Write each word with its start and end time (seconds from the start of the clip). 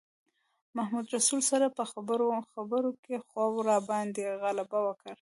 محمدرسول 0.77 1.41
سره 1.51 1.65
په 1.77 1.83
خبرو 1.91 2.27
خبرو 2.53 2.91
کې 3.03 3.15
خوب 3.27 3.53
راباندې 3.69 4.25
غلبه 4.41 4.79
وکړه. 4.83 5.09